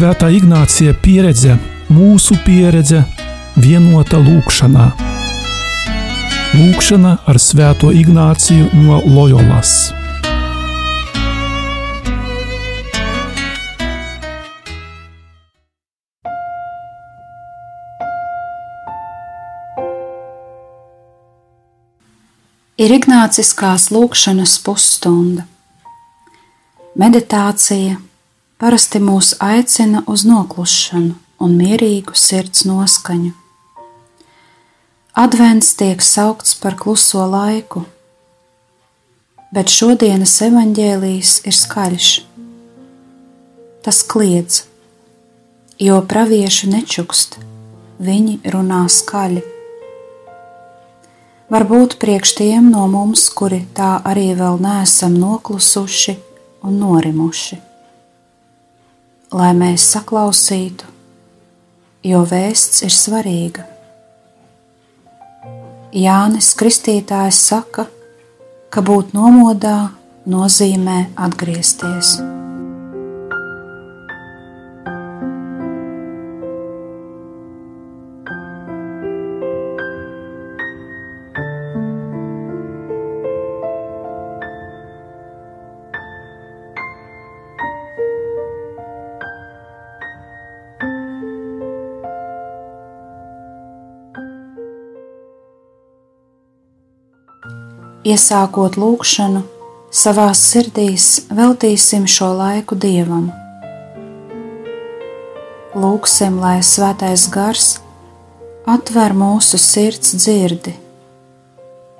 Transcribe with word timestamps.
Svētā 0.00 0.30
Ignācija 0.32 0.94
pieredze, 0.96 1.58
mūsu 1.92 2.32
pieredze, 2.40 3.02
vienota 3.60 4.16
lūkšanā. 4.16 4.86
Lūkšana 6.56 7.12
ar 7.28 7.36
Svēto 7.36 7.90
Ignāciju 7.92 8.70
no 8.80 9.02
Loyolas. 9.04 9.92
Ir 22.80 22.96
Ignāciskās 23.02 23.90
lūkšanas 23.92 24.62
pusstunda. 24.64 25.44
Meditācija 26.96 28.00
parasti 28.60 29.00
mūs 29.00 29.38
aicina 29.40 30.02
uz 30.06 30.26
noklušanu 30.28 31.14
un 31.40 31.52
mierīgu 31.56 32.12
sirds 32.12 32.66
noskaņu. 32.68 33.30
Advents 35.20 35.72
tiek 35.80 36.02
saukts 36.04 36.52
par 36.60 36.76
kluso 36.76 37.24
laiku, 37.32 37.86
bet 39.56 39.72
šodienas 39.72 40.34
evaņģēlijs 40.46 41.30
ir 41.48 41.56
skaļš. 41.56 42.10
Tas 43.80 44.02
kliedz, 44.12 44.60
jo 45.80 45.96
pravieši 46.12 46.68
nečukst, 46.74 47.38
viņi 48.10 48.36
runā 48.52 48.82
skaļi. 48.92 49.40
Varbūt 51.50 51.96
priekš 52.04 52.36
tiem 52.42 52.68
no 52.76 52.84
mums, 52.92 53.24
kuri 53.32 53.64
tā 53.74 53.96
arī 54.12 54.28
vēl 54.36 54.60
neesam 54.60 55.16
noklusuši 55.16 56.16
un 56.68 56.78
norimuši 56.84 57.69
lai 59.32 59.50
mēs 59.54 59.84
saklausītu, 59.94 60.88
jo 62.06 62.24
vēsts 62.26 62.82
ir 62.86 62.94
svarīga. 62.94 63.66
Jānis 65.94 66.52
Kristītājs 66.58 67.40
saka, 67.50 67.86
ka 68.70 68.82
būt 68.86 69.14
nomodā 69.14 69.90
nozīmē 70.30 71.00
atgriezties. 71.18 72.39
Iesākot 98.00 98.78
lūgšanu, 98.80 99.42
savās 99.92 100.40
sirdīs 100.40 101.26
veltīsim 101.36 102.06
šo 102.08 102.30
laiku 102.38 102.78
Dievam. 102.80 103.26
Lūksim, 105.76 106.38
lai 106.40 106.62
Svētais 106.64 107.26
Gars 107.28 107.66
atver 108.64 109.12
mūsu 109.12 109.60
sirds 109.60 110.14
dzirdi 110.16 110.72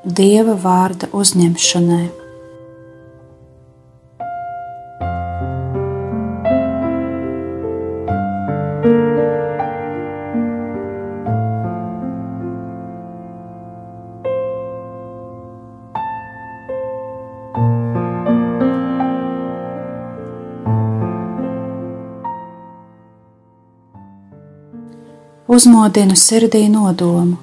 Dieva 0.01 0.57
vārda 0.57 1.11
uzņemšanai. 1.13 2.20
Uzmodinu 25.61 26.17
sirdī 26.17 26.69
nodomu, 26.73 27.37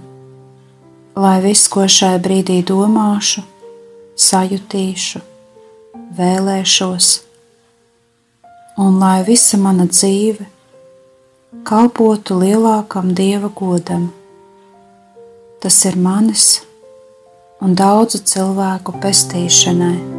lai 1.16 1.38
viss, 1.44 1.68
ko 1.70 1.84
šai 1.86 2.16
brīdī 2.18 2.64
domāšu, 2.66 3.44
sajutīšu, 4.18 5.22
vēlēšos, 6.18 7.12
un 8.82 8.98
lai 9.04 9.22
visa 9.28 9.62
mana 9.62 9.86
dzīve 9.92 10.50
kalpotu 11.70 12.42
lielākam 12.42 13.14
dieva 13.14 13.54
godam. 13.54 14.10
Tas 15.62 15.84
ir 15.86 16.02
manis 16.02 16.56
un 17.62 17.78
daudzu 17.78 18.26
cilvēku 18.34 18.98
pestīšanai. 19.04 20.17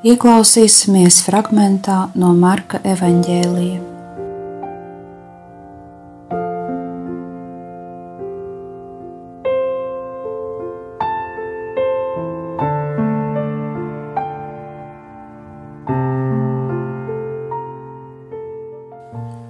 Ieklausīsimies 0.00 1.18
fragmentā 1.26 2.06
no 2.16 2.30
Marka 2.32 2.78
evaņģēlija. 2.88 3.80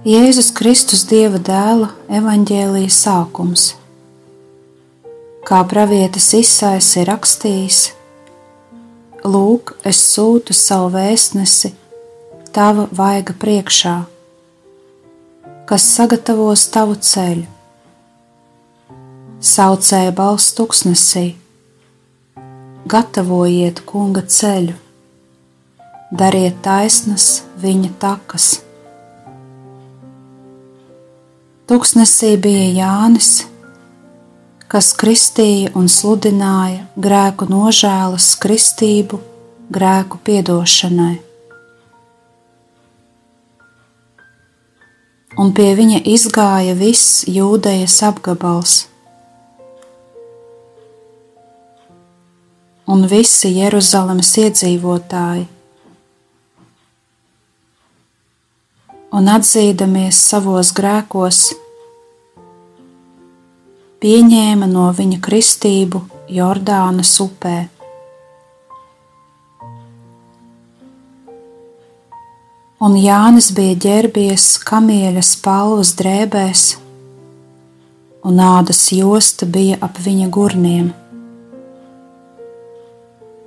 Jēzus 0.03 0.51
Kristus 0.51 1.05
Dieva 1.07 1.39
dēla 1.39 1.93
evaņģēlīja 2.11 2.91
sākums. 2.91 3.69
Kā 5.47 5.63
pravietis 5.71 6.33
Isais 6.43 6.91
ir 6.99 7.07
rakstījis, 7.07 7.81
Lūk, 9.21 9.75
es 9.85 9.99
sūtu 10.01 10.49
savu 10.57 10.87
vēstnesi 10.95 11.69
tava 12.49 12.87
vaiga 12.89 13.35
priekšā, 13.37 13.93
kas 15.69 15.85
sagatavos 15.93 16.63
tavu 16.73 16.95
ceļu. 16.97 17.45
Saucēja 19.45 20.15
balss 20.17 20.55
tuksnesī, 20.57 21.35
gatavojiet 22.89 23.83
kunga 23.85 24.25
ceļu, 24.25 24.73
dariet 26.17 26.57
taisnas 26.65 27.43
viņa 27.61 27.93
takas. 28.01 28.49
Tuksnesī 31.69 32.33
bija 32.41 32.67
Jānis, 32.81 33.50
kas 34.71 34.93
kristīja 34.95 35.73
un 35.75 35.89
sludināja 35.91 36.85
grēku 36.95 37.43
nožēlas 37.51 38.29
kristību, 38.39 39.17
grēku 39.67 40.19
piedošanai. 40.23 41.17
Un 45.41 45.51
pie 45.55 45.67
viņa 45.75 45.99
izgāja 46.11 46.75
viss 46.79 47.25
jūdejas 47.27 47.97
apgabals, 48.07 48.75
un 52.91 53.03
visi 53.11 53.51
Jeruzalemes 53.57 54.31
iedzīvotāji. 54.45 55.47
Un 59.11 59.27
atzīdamies 59.27 60.19
savos 60.31 60.71
grēkos, 60.75 61.49
pieņēma 64.01 64.65
no 64.65 64.87
viņa 64.97 65.19
kristību 65.21 65.99
Jordānas 66.33 67.11
upē. 67.21 67.57
Un 72.81 72.95
Jānis 72.97 73.51
bija 73.53 73.75
ģērbies 73.83 74.45
kamieļa 74.65 75.21
spalvas 75.21 75.91
drēbēs, 75.99 76.63
un 78.25 78.41
ādas 78.41 78.81
josta 78.95 79.45
bija 79.45 79.77
ap 79.85 80.01
viņa 80.01 80.31
gurniem. 80.33 80.89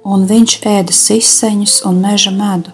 Un 0.07 0.29
viņš 0.31 0.57
ēda 0.71 0.95
siseņus 0.95 1.81
un 1.89 1.99
meža 2.05 2.31
medu. 2.37 2.71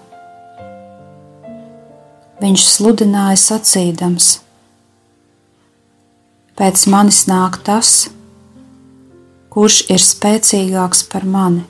Viņš 2.44 2.68
sludināja 2.74 3.40
sacīdams: 3.40 4.39
Pēc 6.60 6.82
manis 6.92 7.22
nāk 7.24 7.54
tas, 7.64 8.10
kurš 9.48 9.78
ir 9.88 10.02
spēcīgāks 10.04 11.06
par 11.08 11.24
mani, 11.24 11.62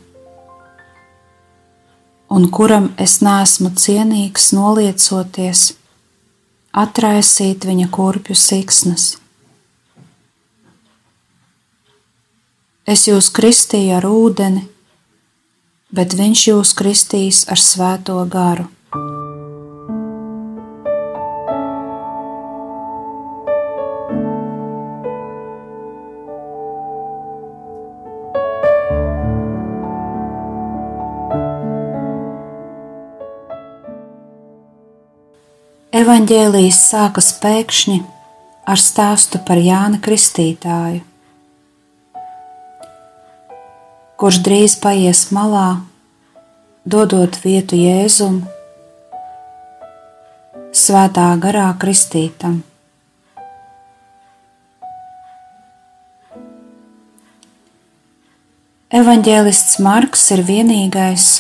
un 2.34 2.48
kuram 2.50 2.88
es 3.04 3.20
neesmu 3.22 3.70
cienīgs 3.78 4.48
noliecoties 4.56 5.62
atraisīt 6.82 7.68
viņa 7.70 7.86
kurpju 7.94 8.34
siksnas. 8.34 9.06
Es 12.82 13.06
jūs 13.06 13.30
kristīju 13.30 13.94
ar 14.00 14.10
ūdeni, 14.10 14.66
bet 15.94 16.18
viņš 16.18 16.46
jūs 16.50 16.74
kristīs 16.74 17.44
ar 17.46 17.62
svēto 17.62 18.18
garu. 18.26 18.66
Evanģēlijas 36.20 36.78
sākas 36.84 37.28
pēkšņi 37.40 37.94
ar 38.68 38.76
stāstu 38.76 39.38
par 39.40 39.56
Jānu 39.56 39.96
Kristītāju, 40.04 40.98
kurš 44.20 44.40
drīz 44.44 44.74
paies 44.82 45.22
malā, 45.32 45.80
dodot 46.84 47.38
vietu 47.40 47.78
Jēzum, 47.80 48.42
svētā 50.76 51.24
garā 51.40 51.70
kristītam. 51.80 52.58
Evanģēlists 59.00 59.80
Marks 59.88 60.28
ir 60.36 60.44
vienīgais, 60.52 61.30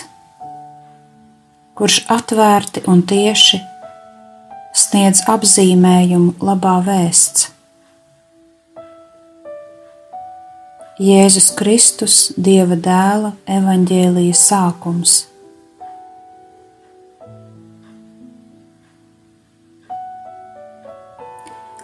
kurš 1.76 2.06
atvērti 2.16 2.88
un 2.88 3.04
tieši 3.04 3.60
sniedz 4.90 5.20
apzīmējumu 5.30 6.40
labā 6.42 6.80
vēsts. 6.82 7.50
Jēzus 11.00 11.52
Kristus, 11.56 12.16
Dieva 12.34 12.74
dēla 12.74 13.30
evaņģēlīja 13.48 14.36
sākums. 14.36 15.12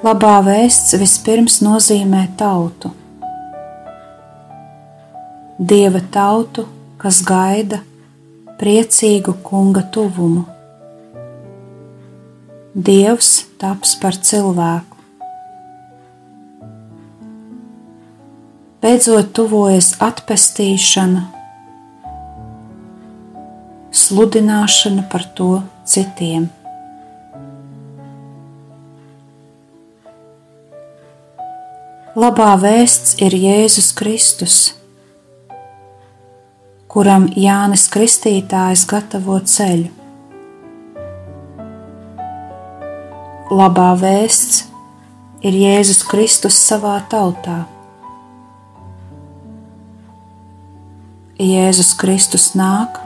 Labā 0.02 0.34
vēsts 0.48 0.98
vispirms 0.98 1.60
nozīmē 1.62 2.24
tautu. 2.42 2.90
Dieva 5.56 6.02
tautu, 6.18 6.66
kas 6.98 7.22
gaida 7.24 7.80
priecīgu 8.58 9.38
kunga 9.46 9.86
tuvumu. 9.94 10.55
Dievs 12.76 13.46
taps 13.56 13.94
par 13.96 14.12
cilvēku. 14.20 14.98
Beidzot, 18.84 19.30
tuvojas 19.32 19.94
atpestīšana, 20.04 21.22
sludināšana 23.96 25.06
par 25.08 25.24
to 25.40 25.48
citiem. 25.88 26.50
Labā 32.12 32.52
vēsts 32.60 33.16
ir 33.24 33.40
Jēzus 33.40 33.94
Kristus, 33.96 34.62
kuram 36.92 37.30
Jānis 37.32 37.88
Kristītājs 37.88 38.84
gatavo 38.92 39.40
ceļu. 39.40 40.05
Labā 43.50 43.92
vēsts 44.00 44.64
ir 45.46 45.54
Jēzus 45.54 46.02
Kristus 46.08 46.58
savā 46.58 46.96
tautā. 47.10 47.62
Jēzus 51.38 51.92
Kristus 52.00 52.54
nāk 52.58 52.98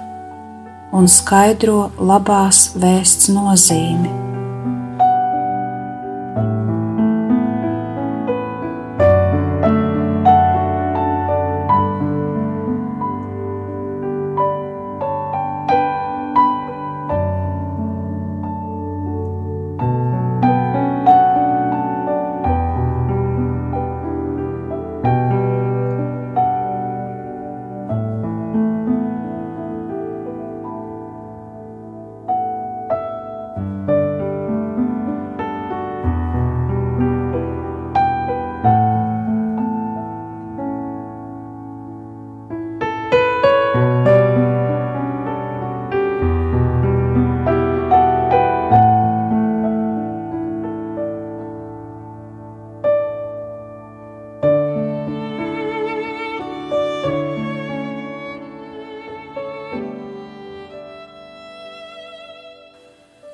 un 0.96 1.10
skaidro 1.10 1.90
labās 1.98 2.70
vēsts 2.78 3.28
nozīmi. 3.34 4.29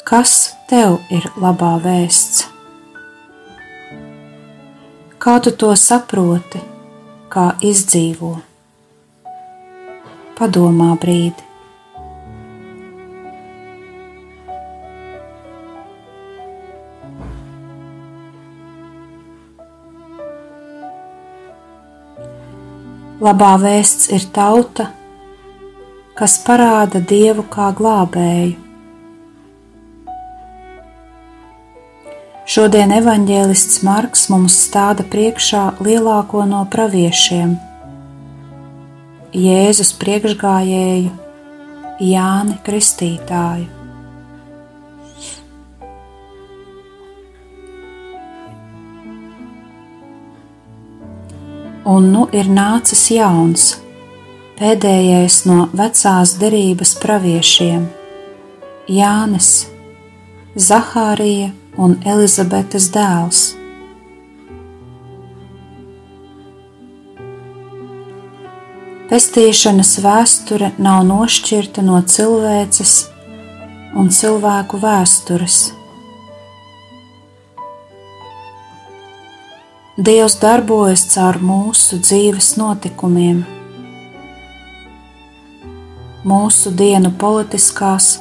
Kas 0.07 0.33
tev 0.71 1.01
ir 1.11 1.25
labā 1.43 1.73
vēsts? 1.83 2.45
Kā 5.19 5.33
tu 5.43 5.51
to 5.63 5.73
saproti, 5.83 6.61
kā 7.27 7.47
izdzīvo? 7.59 8.29
Padomā 10.39 10.93
brīdi. 11.03 11.43
Labā 23.27 23.51
vēsts 23.65 24.13
ir 24.15 24.29
tauta, 24.39 24.87
kas 26.15 26.39
parāda 26.47 27.03
Dievu 27.03 27.49
kā 27.51 27.73
glābēju 27.75 28.66
Šodien 32.57 32.89
evanģēlists 32.89 33.83
Marks 33.85 34.23
mums 34.33 34.55
stāda 34.65 35.05
priekšā 35.13 35.75
lielāko 35.85 36.47
no 36.49 36.63
praviešiem- 36.73 37.51
Jēzus 39.47 39.91
priekšgājēju, 40.01 41.11
Jāni 42.01 42.57
Kristītāju. 42.65 43.67
Un 51.85 52.09
nu 52.15 52.25
ir 52.33 52.49
nācis 52.49 53.05
jauns, 53.19 53.67
pēdējais 54.57 55.39
no 55.45 55.69
vecās 55.75 56.35
derības 56.41 56.97
praviešiem- 57.05 57.87
Jānis, 59.03 59.53
Zahārija 60.57 61.53
un 61.77 61.97
Elizabetes 62.05 62.89
dēls. 62.95 63.43
Pestīšanas 69.07 69.93
vēsture 70.03 70.73
nav 70.83 71.05
nošķirta 71.07 71.85
no 71.87 72.01
cilvēces 72.03 72.95
un 73.97 74.11
cilvēku 74.11 74.81
vēstures. 74.83 75.61
Dievs 79.97 80.37
darbojas 80.43 81.07
caur 81.15 81.39
mūsu 81.41 82.01
dzīves 82.03 82.51
notikumiem, 82.61 83.45
mūsu 86.27 86.75
dienu 86.77 87.15
politiskās 87.17 88.17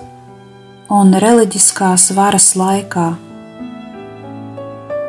un 0.94 1.18
reliģiskās 1.20 2.12
varas 2.16 2.54
laikā 2.56 3.10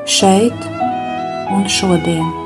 šeit 0.07 0.67
un 1.51 1.69
šodien. 1.69 2.46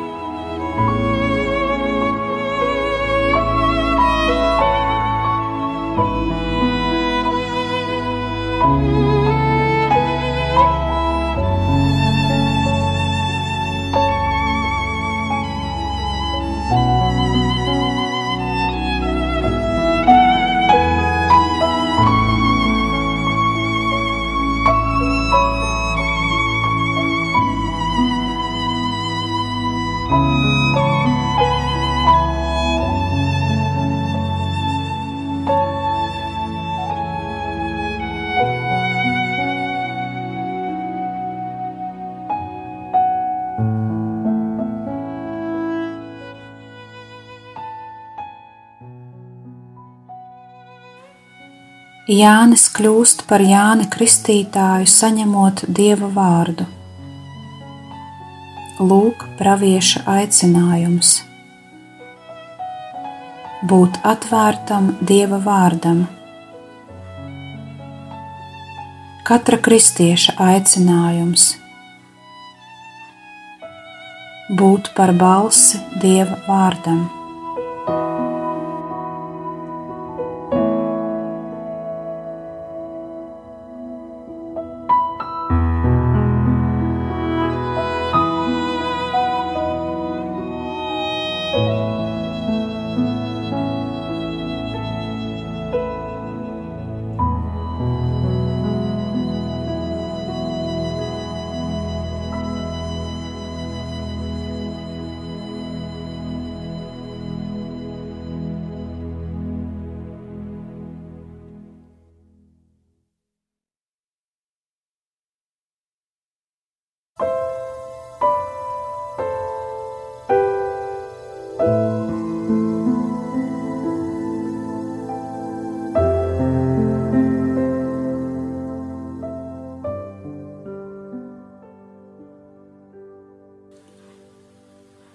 Jānis 52.11 52.64
kļūst 52.75 53.21
par 53.31 53.43
Jāni 53.47 53.85
Kristītāju, 53.87 54.88
saņemot 54.90 55.64
dieva 55.71 56.09
vārdu. 56.11 56.67
Lūk, 58.83 59.29
pravieša 59.38 60.02
aicinājums 60.19 61.21
būt 63.71 64.00
atvērtam 64.09 64.95
dieva 65.05 65.38
vārdam. 65.45 66.07
Katra 69.29 69.61
kristieša 69.62 70.35
aicinājums 70.40 71.47
būt 74.59 74.90
par 74.97 75.12
balsi 75.14 75.79
dieva 76.02 76.40
vārdam. 76.49 77.19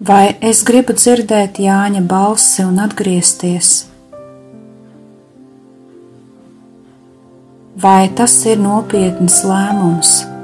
Vai 0.06 0.36
es 0.44 0.60
gribu 0.62 0.94
dzirdēt 0.94 1.56
Jāņa 1.58 2.04
balsi 2.06 2.62
un 2.62 2.76
atgriezties? 2.78 3.70
Vai 7.82 8.06
tas 8.14 8.36
ir 8.46 8.62
nopietns 8.62 9.40
lēmums? 9.48 10.35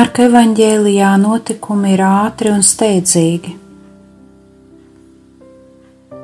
Marka 0.00 0.22
evanģēlijā 0.24 1.08
notikumi 1.20 1.90
ir 1.92 2.00
ātri 2.00 2.48
un 2.48 2.62
steidzīgi. 2.64 3.50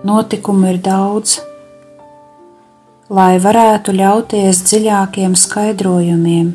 Notikumu 0.09 0.71
ir 0.71 0.79
daudz, 0.81 1.35
lai 3.13 3.35
varētu 3.47 3.93
ļauties 3.99 4.63
dziļākiem 4.71 5.37
skaidrojumiem. 5.37 6.49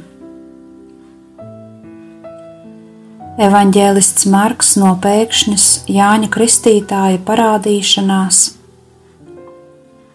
Evanģēlists 3.51 4.25
Marks 4.33 4.73
no 4.81 4.97
pēkšņas 5.05 5.69
Jāņa 5.93 6.33
Kristītāja 6.33 7.21
parādīšanās 7.27 8.45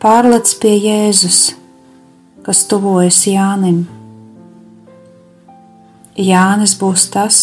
pārlec 0.03 0.59
pie 0.59 0.75
Jēzus, 0.75 1.45
kas 2.43 2.67
tuvojas 2.67 3.29
Jānim. 3.31 3.85
Jānis 6.17 6.73
būs 6.81 7.11
tas, 7.13 7.39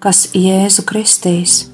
kas 0.00 0.30
Jēzu 0.32 0.86
kristīs. 0.88 1.66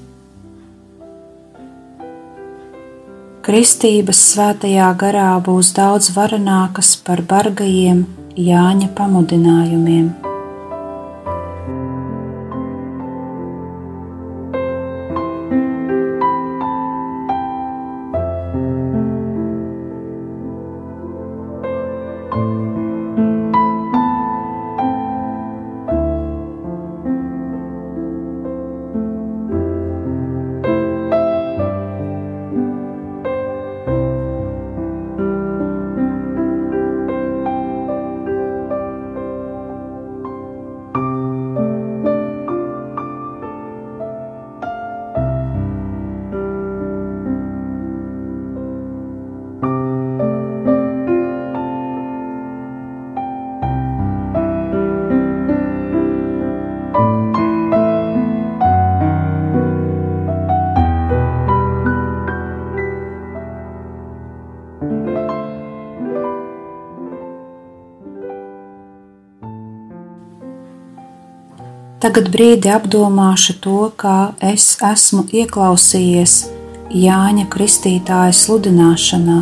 Kristības 3.47 4.19
svētajā 4.33 4.89
garā 4.99 5.29
būs 5.39 5.71
daudz 5.77 6.11
varenākas 6.11 6.97
par 7.07 7.23
bargajiem 7.23 8.03
Jāņa 8.35 8.91
pamudinājumiem. 8.99 10.36
Tagad 72.07 72.29
brīdi 72.31 72.69
apdomāšu 72.71 73.57
to, 73.59 73.77
kā 73.99 74.29
es 74.39 74.69
esmu 74.79 75.25
ieklausījies 75.41 76.35
Jāņa 76.95 77.43
Kristītāja 77.51 78.31
sludināšanā, 78.31 79.41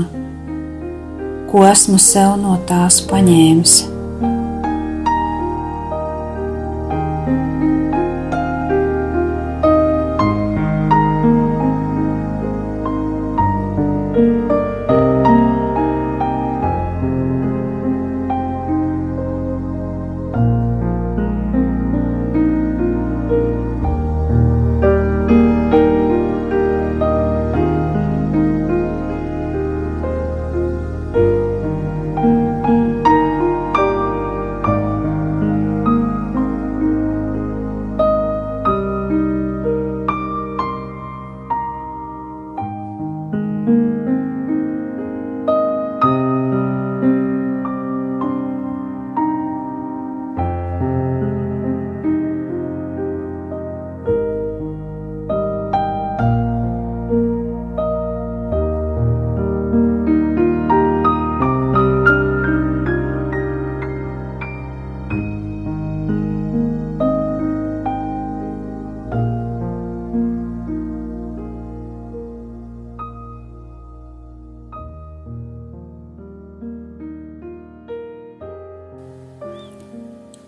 ko 1.52 1.62
esmu 1.70 2.02
sev 2.02 2.34
no 2.42 2.58
tās 2.66 3.04
paņēmis. 3.06 3.95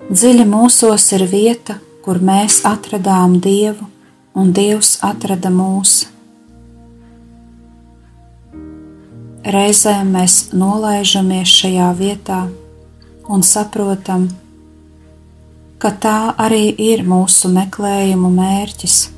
Dziļi 0.08 0.46
mūsos 0.48 1.04
ir 1.18 1.26
vieta, 1.28 1.74
kur 2.00 2.22
mēs 2.24 2.62
atradām 2.64 3.34
Dievu, 3.44 3.90
un 4.40 4.54
Dievs 4.56 4.94
atrada 5.04 5.52
mūs. 5.52 6.06
Reizēm 9.44 10.14
mēs 10.16 10.38
nolaižamies 10.56 11.52
šajā 11.60 11.90
vietā 12.00 12.40
un 13.28 13.44
saprotam, 13.44 14.30
ka 15.76 15.92
tā 15.92 16.18
arī 16.40 16.72
ir 16.72 17.04
mūsu 17.04 17.52
meklējumu 17.52 18.32
mērķis 18.32 19.17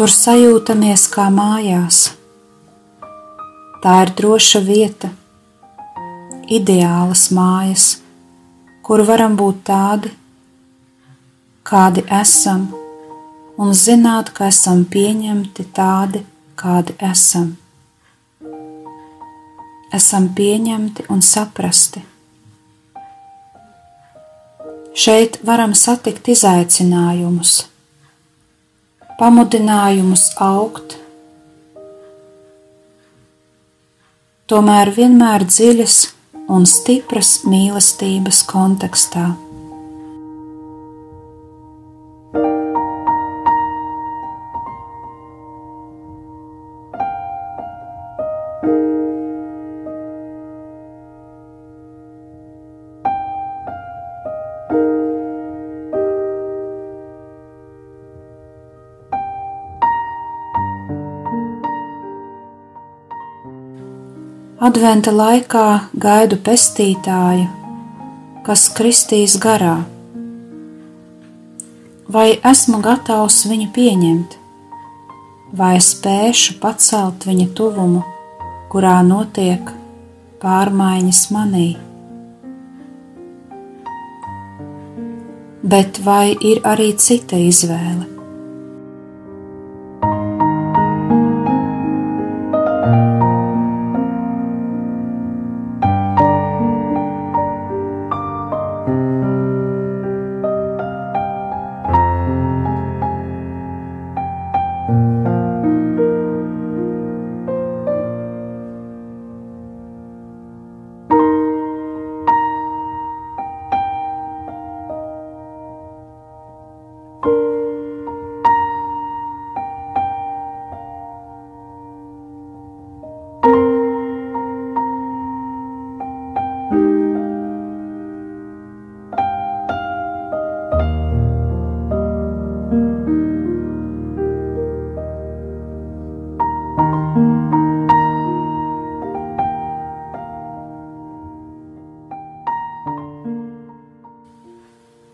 Tur 0.00 0.08
sajūtamies 0.08 1.02
kā 1.12 1.26
mājās. 1.28 1.96
Tā 3.84 3.96
ir 4.00 4.10
droša 4.16 4.62
vieta, 4.64 5.10
ideālas 6.48 7.26
mājas, 7.36 7.84
kur 8.80 9.02
varam 9.04 9.34
būt 9.36 9.58
tādi, 9.68 10.14
kādi 11.68 12.06
esam, 12.16 12.62
un 13.60 13.76
zināt, 13.76 14.32
ka 14.32 14.48
esam 14.48 14.86
pieņemti 14.88 15.66
tādi, 15.76 16.24
kādi 16.56 16.96
esam. 17.12 17.50
Esam 20.00 20.30
pieņemti 20.38 21.10
un 21.12 21.20
saprasti. 21.20 22.00
Šeit 24.96 25.42
varam 25.44 25.76
satikt 25.76 26.32
izaicinājumus 26.32 27.58
pamudinājumus 29.20 30.30
augt, 30.40 30.94
tomēr 34.48 34.94
vienmēr 34.96 35.44
dziļas 35.44 36.00
un 36.48 36.64
stipras 36.66 37.34
mīlestības 37.44 38.40
kontekstā. 38.48 39.28
Adventa 64.70 65.10
laikā 65.10 65.62
gaidu 65.98 66.36
pestītāju, 66.46 67.46
kas 68.46 68.68
kristīs 68.76 69.32
garā. 69.42 69.80
Vai 72.16 72.26
esmu 72.50 72.78
gatavs 72.84 73.40
viņu 73.50 73.66
pieņemt, 73.74 74.36
vai 75.58 75.72
spēšu 75.82 76.60
pacelt 76.62 77.26
viņa 77.26 77.48
tuvumu, 77.58 78.04
kurā 78.70 78.94
notiek 79.08 79.72
pārmaiņas 80.44 81.24
manī? 81.34 81.66
Bet 85.74 85.98
vai 86.06 86.28
ir 86.52 86.62
arī 86.76 86.92
cita 87.08 87.42
izvēle? 87.50 88.09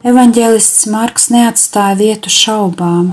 Evanģēlists 0.07 0.85
Marks 0.87 1.25
neatstāja 1.35 1.97
vietu 1.99 2.31
šaubām. 2.31 3.09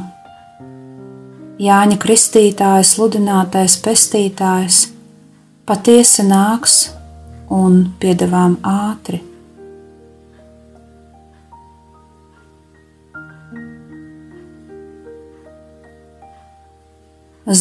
Jāņa 1.58 1.98
Kristītāja, 2.04 2.84
sludinātais 2.86 3.80
pestītājs, 3.82 4.84
patiesi 5.66 6.28
nāks 6.28 6.78
un 7.50 7.82
piedāvām 7.98 8.60
ātri. 8.62 9.24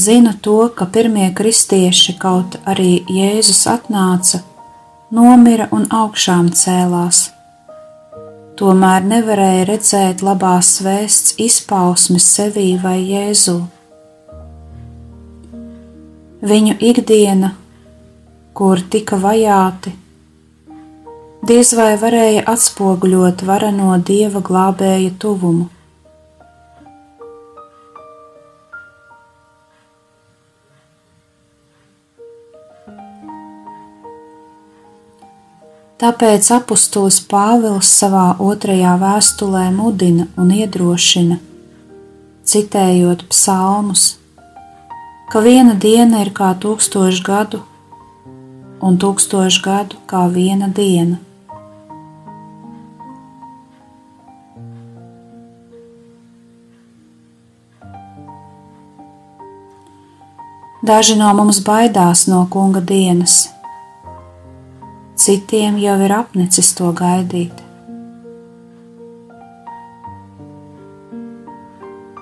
Zinu 0.05 0.37
to, 0.45 0.61
ka 0.77 0.93
pirmie 0.93 1.33
kristieši, 1.33 2.21
kaut 2.21 2.61
arī 2.69 2.99
Jēzus 3.09 3.65
atnāca, 3.81 4.45
nomira 5.09 5.73
un 5.73 5.89
augšām 5.89 6.53
cēlās 6.53 7.31
tomēr 8.63 9.03
nevarēja 9.11 9.65
redzēt 9.67 10.21
labās 10.23 10.77
vēsts 10.87 11.35
izpausmi 11.43 12.21
sevī 12.23 12.69
vai 12.79 13.01
Jēzu. 13.03 13.57
Viņu 16.47 16.77
ikdiena, 16.91 17.53
kur 18.55 18.83
tika 18.95 19.19
vajāti, 19.19 19.95
diez 21.51 21.75
vai 21.79 21.91
varēja 21.99 22.47
atspoguļot 22.55 23.43
vareno 23.51 23.97
dieva 23.99 24.43
glābēja 24.47 25.11
tuvumu. 25.19 25.67
Tāpēc 36.03 36.49
apustulis 36.51 37.21
Pāvils 37.31 37.87
savā 37.87 38.33
otrajā 38.43 38.97
vēstulē 38.99 39.69
mudina 39.71 40.25
un 40.35 40.49
iedrošina, 40.51 41.37
citējot 42.43 43.23
psalmus, 43.31 44.17
ka 45.31 45.45
viena 45.45 45.77
diena 45.85 46.25
ir 46.25 46.33
kā 46.35 46.49
tūkstoš 46.65 47.23
gadu, 47.23 47.63
un 48.83 48.99
tūkstoš 48.99 49.61
gadu 49.63 50.03
kā 50.11 50.25
viena 50.35 50.73
diena. 50.75 51.23
Daži 60.83 61.15
no 61.15 61.31
mums 61.39 61.63
baidās 61.63 62.27
no 62.27 62.43
kunga 62.51 62.83
dienas, 62.83 63.45
citiem 65.23 65.77
jau 65.79 65.99
ir 66.03 66.13
apnicis 66.15 66.73
to 66.79 66.89
gaidīt. 66.99 67.61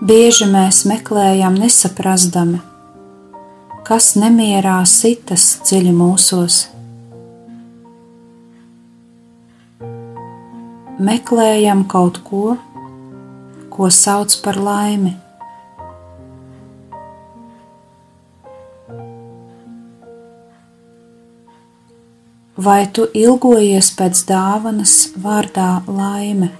Bieži 0.00 0.46
mēs 0.48 0.82
meklējam 0.88 1.56
nesaprastami, 1.60 2.60
kas 3.84 4.14
nemierā 4.16 4.78
sitas 4.88 5.44
dziļi 5.64 5.92
mūsos. 5.96 6.60
Meklējam 11.00 11.86
kaut 11.88 12.20
ko, 12.24 12.56
ko 13.72 13.92
sauc 13.92 14.36
par 14.44 14.60
laimi. 14.60 15.16
Vai 22.60 22.84
tu 22.92 23.06
ilgojies 23.16 23.88
pēc 23.96 24.24
dāvanas 24.28 24.94
vārdā 25.16 25.80
laime? 25.88 26.50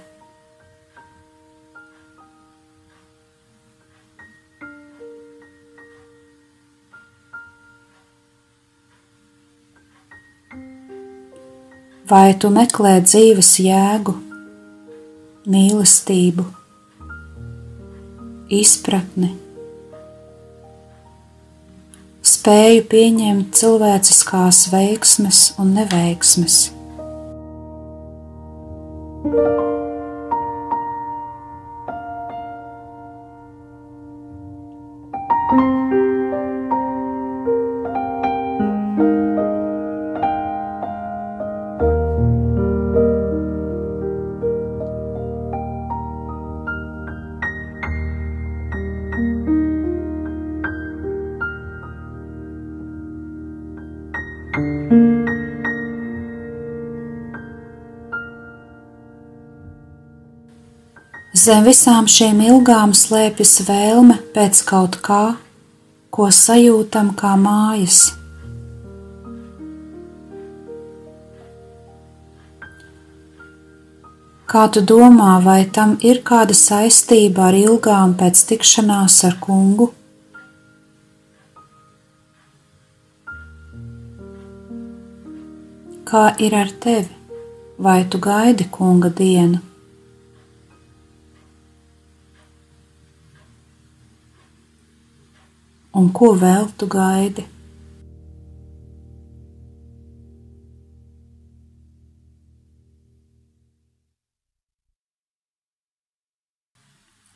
Vai 12.11 12.33
tu 12.35 12.49
meklē 12.51 12.97
dzīves 13.05 13.53
jēgu, 13.63 14.17
mīlestību, 15.53 16.47
izpratni? 18.51 19.40
Spēju 22.41 22.85
pieņemt 22.89 23.51
cilvēciskās 23.59 24.63
veiksmes 24.73 25.41
un 25.61 25.75
neveiksmes. 25.77 26.61
Zem 61.41 61.63
visām 61.65 62.05
šīm 62.11 62.41
ilgām 62.43 62.91
slēpjas 62.93 63.63
vēlme 63.65 64.17
pēc 64.35 64.59
kaut 64.67 64.97
kā, 65.01 65.21
ko 66.13 66.27
sajūtam 66.37 67.07
kā 67.17 67.31
mājas. 67.39 68.01
Kā 74.53 74.67
tu 74.75 74.83
domā, 74.91 75.31
vai 75.47 75.63
tam 75.79 75.95
ir 76.11 76.21
kāda 76.27 76.53
saistība 76.59 77.47
ar 77.47 77.57
ilgām 77.57 78.13
pēc 78.21 78.43
tikšanās 78.51 79.17
ar 79.31 79.39
kungu? 79.47 79.89
Kā 86.13 86.27
ir 86.37 86.59
ar 86.61 86.77
tevi? 86.85 87.09
Vai 87.81 87.99
tu 88.05 88.21
gaidi 88.29 88.69
kunga 88.69 89.09
dienu? 89.09 89.70
Un 95.93 96.11
ko 96.15 96.33
vēl 96.39 96.69
tu 96.77 96.87
gaidi? 96.91 97.47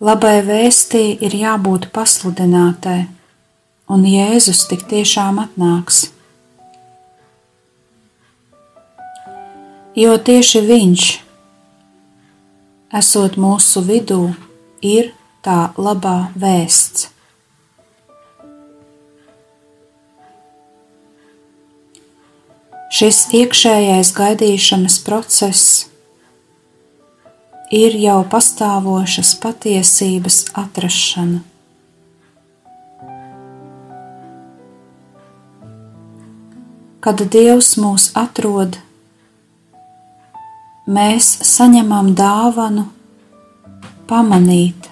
Labai 0.05 0.41
vēstī 0.43 1.15
ir 1.23 1.33
jābūt 1.39 1.87
pasludinātai, 1.95 3.05
un 3.87 4.03
Jēzus 4.03 4.65
tik 4.67 4.83
tiešām 4.91 5.39
atnāks. 5.39 6.09
Jo 9.95 10.17
tieši 10.19 10.61
Viņš, 10.67 11.07
esot 12.99 13.39
mūsu 13.39 13.85
vidū, 13.87 14.21
ir 14.83 15.13
tā 15.41 15.71
labā 15.79 16.17
vēsts. 16.35 17.14
Šis 22.95 23.25
iekšējais 23.36 24.10
gaidīšanas 24.15 24.93
process 25.03 25.63
ir 27.75 27.97
jau 27.99 28.21
pastāvošas 28.31 29.34
patiesības 29.43 30.38
atrašana. 30.62 31.41
Kad 37.03 37.25
Dievs 37.36 37.73
mūs 37.84 38.05
atrod, 38.15 38.79
mēs 40.88 41.34
saņemam 41.51 42.13
dāvanu 42.15 42.88
pamanīt, 44.08 44.88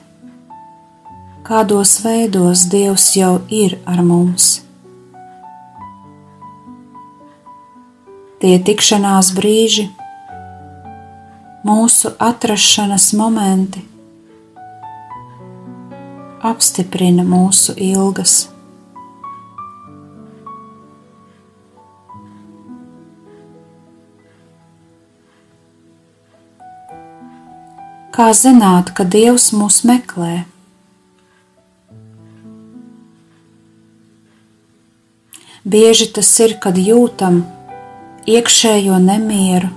kādos 1.47 1.95
veidos 2.03 2.67
Dievs 2.75 3.13
jau 3.15 3.37
ir 3.63 3.79
ar 3.87 4.03
mums. 4.03 4.62
Tie 8.43 8.57
tikšanās 8.59 9.29
brīži, 9.37 9.85
mūsu 11.63 12.11
atrašanās 12.19 13.13
momenti 13.15 13.85
apstiprina 16.43 17.23
mūsu 17.23 17.71
ilgas. 17.79 18.49
Kā 28.13 28.27
zināt, 28.37 28.91
ka 28.91 29.07
Dievs 29.07 29.53
mūs 29.55 29.79
meklē? 29.87 30.43
Bieži 35.63 36.11
tas 36.11 36.29
ir, 36.43 36.59
kad 36.59 36.75
jūtam, 36.77 37.45
iekšējo 38.29 38.97
nemieru 39.03 39.69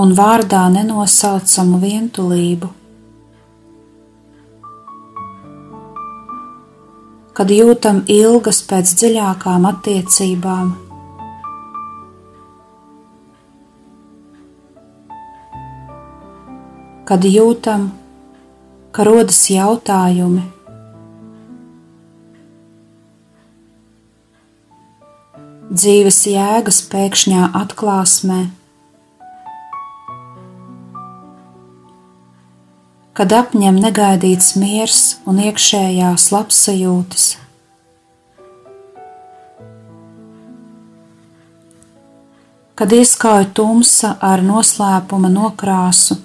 un 0.00 0.12
vārdā 0.14 0.60
nenosaucamu 0.70 1.80
vientulību. 1.82 2.68
Kad 7.34 7.50
jūtam 7.50 8.04
ilgas 8.10 8.60
pēc 8.68 8.92
dziļākām 9.00 9.66
attiecībām, 9.72 10.70
kad 17.10 17.26
jūtam, 17.26 17.90
ka 18.94 19.08
rodas 19.08 19.42
jautājumi 19.50 20.46
dzīves 25.70 26.24
jēgas 26.26 26.80
pēkšņā 26.90 27.50
atklāsmē. 27.54 28.40
Kad 33.14 33.34
apņem 33.36 33.78
negaidīts 33.78 34.56
miers 34.58 35.02
un 35.30 35.38
iekšējās 35.44 36.26
labsajūtas, 36.34 37.28
kad 42.74 42.96
ieskauj 42.96 43.50
tumsa 43.54 44.16
ar 44.24 44.42
noslēpuma 44.42 45.30
nokrāsu, 45.30 46.18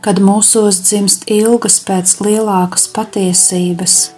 kad 0.00 0.22
mūsos 0.22 0.80
dzimst 0.86 1.26
ilgas 1.28 1.80
pēc 1.82 2.20
lielākas 2.22 2.86
patiesības 2.94 4.15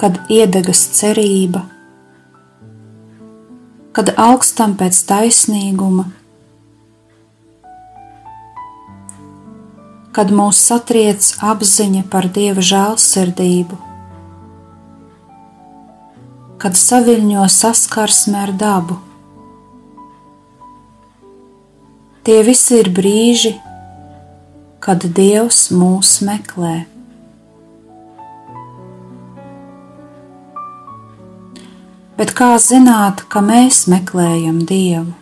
kad 0.00 0.18
iedegas 0.28 0.82
cerība, 0.98 1.62
kad 3.96 4.12
augstam 4.20 4.74
pēc 4.76 4.98
taisnīguma, 5.08 6.04
kad 10.16 10.32
mūs 10.32 10.60
satriec 10.68 11.30
apziņa 11.44 12.02
par 12.12 12.28
Dieva 12.32 12.64
žēlsirdību, 12.64 13.78
kad 16.60 16.76
saviņo 16.80 17.44
saskarsme 17.52 18.40
ar 18.46 18.52
dabu. 18.56 18.96
Tie 22.26 22.40
visi 22.42 22.80
ir 22.80 22.90
brīži, 22.90 23.54
kad 24.82 25.04
Dievs 25.20 25.68
mūs 25.70 26.18
meklē. 26.26 26.95
Bet 32.16 32.30
kā 32.32 32.54
zināt, 32.56 33.26
ka 33.28 33.42
mēs 33.44 33.82
meklējam 33.92 34.62
Dievu? 34.64 35.12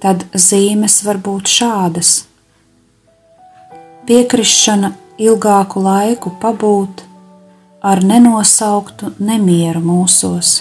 Tad 0.00 0.24
zīmes 0.32 1.02
var 1.04 1.20
būt 1.20 1.50
šādas: 1.52 2.12
piekrišana 4.08 4.94
ilgāku 5.20 5.84
laiku 5.84 6.32
pabūt 6.40 7.04
ar 7.84 8.00
nenosauktu 8.00 9.12
nemieru 9.20 9.84
mūsos. 9.84 10.56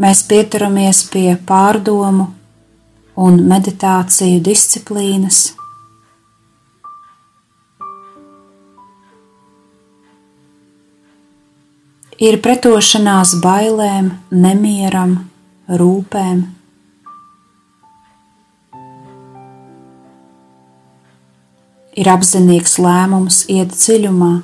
Mēs 0.00 0.22
pieturamies 0.24 1.02
pie 1.12 1.34
pārdomu 1.48 2.30
un 3.20 3.40
meditāciju 3.50 4.40
disciplīnas. 4.44 5.40
Ir 12.20 12.36
pretošanās 12.44 13.38
bailēm, 13.44 14.10
nemieram, 14.28 15.14
rūpēm. 15.80 16.42
Ir 22.00 22.12
apzinīgs 22.12 22.76
lēmums 22.80 23.42
iet 23.52 23.72
dziļumā. 23.76 24.34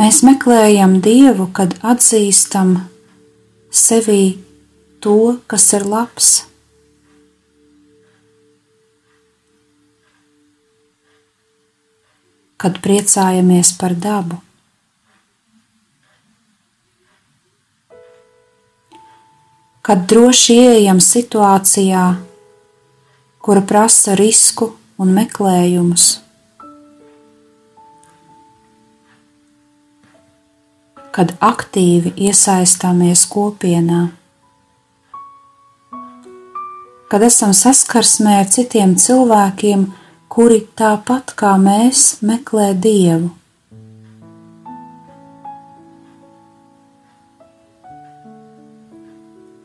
Mēs 0.00 0.22
meklējam 0.24 0.94
Dievu, 1.04 1.50
kad 1.52 1.74
atzīstam 1.84 2.70
sevī 3.68 4.38
to, 5.04 5.34
kas 5.44 5.66
ir 5.76 5.84
labs. 5.84 6.28
Kad 12.56 12.78
priecājamies 12.80 13.74
par 13.76 13.92
dabu, 14.06 14.40
kad 19.84 20.08
droši 20.08 20.58
ieejam 20.64 21.04
situācijā, 21.04 22.08
kura 23.44 23.68
prasa 23.68 24.16
risku 24.16 24.72
un 24.96 25.12
meklējumus. 25.20 26.10
Kad 31.20 31.34
aktīvi 31.44 32.14
iesaistāmies 32.16 33.26
kopienā, 33.28 34.06
kad 37.12 37.24
esam 37.26 37.50
saskarsmē 37.52 38.38
ar 38.40 38.46
citiem 38.48 38.94
cilvēkiem, 38.96 39.82
kuri 40.32 40.62
tāpat 40.80 41.34
kā 41.36 41.50
mēs 41.60 42.22
meklē 42.24 42.70
Dievu. 42.86 43.28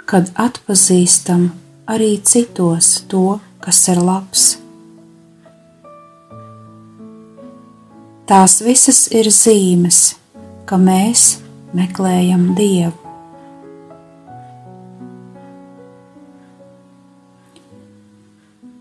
Kad 0.04 0.34
atpazīstam 0.36 1.48
arī 1.88 2.12
citos 2.34 2.92
to, 3.08 3.40
kas 3.64 3.80
ir 3.96 4.04
labs. 4.04 4.44
Tās 8.28 8.60
visas 8.68 9.06
ir 9.16 9.32
zīmes, 9.32 10.04
ka 10.68 10.76
mēs 10.82 11.45
meklējam 11.76 12.54
Dievu. 12.56 12.94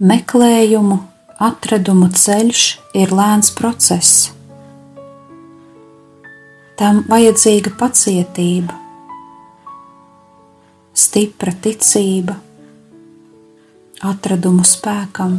Meklējumu, 0.05 0.99
atradumu 1.41 2.11
ceļš 2.13 2.63
ir 2.99 3.15
lēns 3.15 3.53
process. 3.57 4.29
Tam 6.75 7.05
vajadzīga 7.09 7.71
pacietība, 7.79 8.75
stipra 10.93 11.55
ticība, 11.65 12.35
atradumu 14.03 14.67
spēkam. 14.67 15.39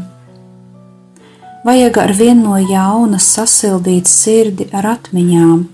Vajag 1.67 2.01
ar 2.01 2.15
vienu 2.15 2.55
no 2.55 2.57
jauna 2.61 3.19
sasildīt 3.21 4.09
sirdi 4.09 4.69
ar 4.73 4.87
atmiņām 4.95 5.65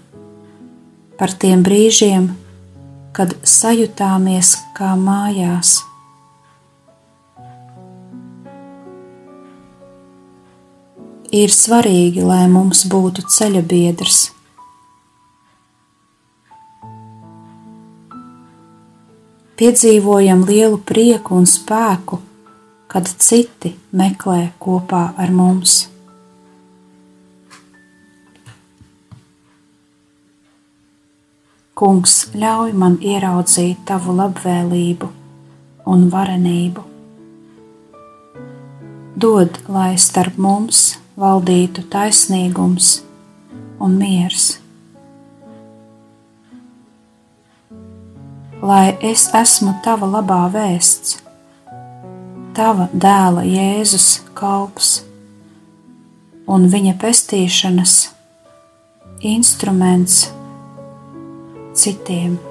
par 1.21 1.29
tiem 1.37 1.61
brīžiem, 1.61 2.31
kad 3.13 3.35
sajutāmies 3.45 4.55
kā 4.73 4.95
mājās. 4.97 5.75
Ir 11.29 11.53
svarīgi, 11.53 12.25
lai 12.25 12.47
mums 12.49 12.81
būtu 12.89 13.27
ceļa 13.35 13.61
biedrs. 13.69 14.23
Piedzīvojam 19.61 20.41
lielu 20.49 20.81
prieku 20.81 21.37
un 21.37 21.45
spēku, 21.45 22.17
kad 22.89 23.05
citi 23.21 23.75
meklē 23.93 24.55
kopā 24.57 25.11
ar 25.21 25.29
mums. 25.29 25.90
Kungs, 31.81 32.27
ļauj 32.37 32.75
man 32.77 32.99
ieraudzīt 33.01 33.79
tavu 33.89 34.13
labvēlību 34.13 35.07
un 35.89 36.01
varenību. 36.13 36.81
Dod, 39.17 39.55
lai 39.65 39.95
starp 39.97 40.35
mums 40.37 40.81
valdītu 41.17 41.81
taisnīgums 41.89 42.89
un 43.81 43.95
miers. 43.97 44.43
Lai 48.61 48.91
es 49.09 49.23
esmu 49.39 49.73
tava 49.81 50.05
labā 50.11 50.43
vēsts, 50.53 51.15
tava 52.53 52.85
dēla 52.93 53.47
Jēzus 53.47 54.11
kalps 54.37 54.91
un 56.45 56.69
viņa 56.75 56.93
pestīšanas 57.01 57.95
instruments 59.33 60.27
citiem. 61.73 62.50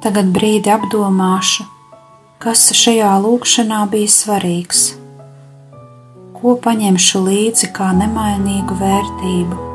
Tagad 0.00 0.30
brīdi 0.32 0.72
apdomāšu, 0.72 1.66
kas 2.40 2.70
šajā 2.72 3.10
lūkšanā 3.20 3.82
bija 3.92 4.12
svarīgs, 4.14 4.84
ko 6.38 6.56
paņemšu 6.64 7.26
līdzi 7.26 7.68
kā 7.76 7.90
nemainīgu 7.98 8.78
vērtību 8.80 9.69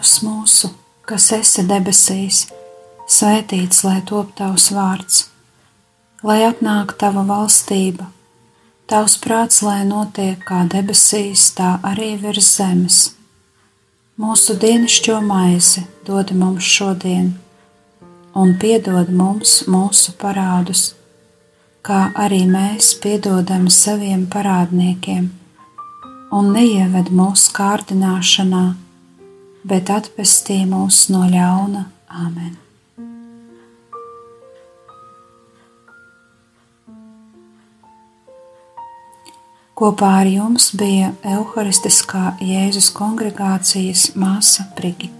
Tēvs 0.00 0.22
mūsu, 0.24 0.68
kas 1.04 1.26
esi 1.36 1.60
debesīs, 1.68 2.46
svētīts 3.04 3.82
lai 3.84 3.98
top 4.08 4.30
tavs 4.38 4.70
vārds, 4.72 5.18
lai 6.24 6.38
atnāk 6.46 6.94
tava 6.96 7.20
valstība, 7.28 8.06
tavs 8.88 9.18
prāts, 9.20 9.60
lai 9.60 9.84
notiek 9.84 10.40
kā 10.48 10.62
debesīs, 10.72 11.50
tā 11.52 11.74
arī 11.84 12.14
virs 12.24 12.48
zemes. 12.56 13.02
Mūsu 14.16 14.56
dienascho 14.64 15.20
maizi 15.20 15.84
dod 16.08 16.32
mums 16.32 16.64
šodien, 16.64 17.34
un 18.32 18.56
piedod 18.56 19.12
mums 19.12 19.66
mūsu 19.68 20.16
parādus 20.16 20.94
kā 21.84 22.06
arī 22.16 22.46
mēs 22.48 22.94
piedodam 23.04 23.68
saviem 23.68 24.24
parādniekiem, 24.32 25.32
un 26.32 26.54
neieved 26.56 27.12
mūsu 27.12 27.52
kārdināšanā, 27.52 28.68
bet 29.64 29.92
atpestī 29.92 30.62
mūs 30.68 31.08
no 31.12 31.26
ļauna. 31.30 31.86
Āmen! 32.10 32.58
Kopā 39.80 40.10
ar 40.20 40.28
jums 40.28 40.66
bija 40.76 41.14
Euharistiskā 41.24 42.34
Jēzus 42.44 42.90
kongregācijas 42.92 44.10
māsa 44.12 44.66
Brigita. 44.76 45.19